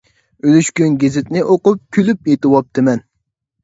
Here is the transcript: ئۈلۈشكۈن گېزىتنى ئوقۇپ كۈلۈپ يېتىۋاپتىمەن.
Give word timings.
ئۈلۈشكۈن 0.45 0.95
گېزىتنى 1.05 1.45
ئوقۇپ 1.51 1.87
كۈلۈپ 1.99 2.35
يېتىۋاپتىمەن. 2.35 3.09